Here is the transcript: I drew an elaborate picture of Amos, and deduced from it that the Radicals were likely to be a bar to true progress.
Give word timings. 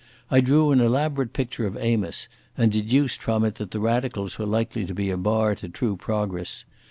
I 0.31 0.41
drew 0.41 0.71
an 0.71 0.81
elaborate 0.81 1.31
picture 1.31 1.67
of 1.67 1.77
Amos, 1.79 2.27
and 2.57 2.71
deduced 2.71 3.21
from 3.21 3.45
it 3.45 3.53
that 3.61 3.69
the 3.69 3.79
Radicals 3.79 4.39
were 4.39 4.47
likely 4.47 4.83
to 4.85 4.95
be 4.95 5.11
a 5.11 5.15
bar 5.17 5.53
to 5.53 5.69
true 5.69 5.95
progress. 5.95 6.65